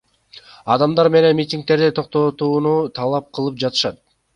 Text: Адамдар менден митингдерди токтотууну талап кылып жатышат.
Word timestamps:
Адамдар 0.75 1.11
менден 1.17 1.39
митингдерди 1.41 1.93
токтотууну 2.01 2.77
талап 3.01 3.33
кылып 3.39 3.67
жатышат. 3.67 4.07